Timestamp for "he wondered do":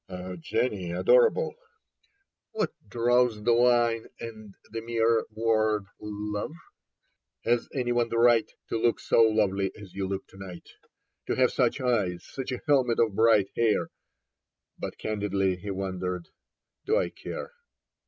15.57-16.97